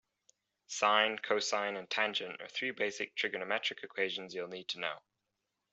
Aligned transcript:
Sine, 0.65 1.19
cosine 1.19 1.77
and 1.77 1.87
tangent 1.87 2.41
are 2.41 2.47
three 2.47 2.71
basic 2.71 3.15
trigonometric 3.15 3.83
equations 3.83 4.33
you'll 4.33 4.47
need 4.47 4.67
to 4.69 4.79
know. 4.79 4.99